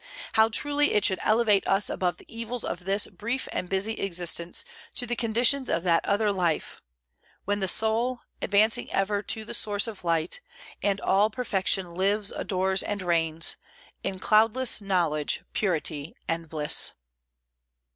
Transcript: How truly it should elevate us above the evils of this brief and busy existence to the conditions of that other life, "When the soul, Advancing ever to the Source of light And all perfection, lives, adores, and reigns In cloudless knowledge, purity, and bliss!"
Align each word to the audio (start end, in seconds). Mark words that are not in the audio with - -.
How 0.33 0.49
truly 0.49 0.95
it 0.95 1.05
should 1.05 1.19
elevate 1.21 1.67
us 1.67 1.87
above 1.87 2.17
the 2.17 2.25
evils 2.27 2.63
of 2.65 2.85
this 2.85 3.05
brief 3.05 3.47
and 3.51 3.69
busy 3.69 3.93
existence 3.99 4.65
to 4.95 5.05
the 5.05 5.15
conditions 5.15 5.69
of 5.69 5.83
that 5.83 6.03
other 6.05 6.31
life, 6.31 6.81
"When 7.45 7.59
the 7.59 7.67
soul, 7.67 8.21
Advancing 8.41 8.91
ever 8.91 9.21
to 9.21 9.45
the 9.45 9.53
Source 9.53 9.85
of 9.85 10.03
light 10.03 10.41
And 10.81 10.99
all 11.01 11.29
perfection, 11.29 11.93
lives, 11.93 12.31
adores, 12.31 12.81
and 12.81 13.03
reigns 13.03 13.57
In 14.03 14.17
cloudless 14.17 14.81
knowledge, 14.81 15.41
purity, 15.53 16.15
and 16.27 16.49
bliss!" 16.49 16.93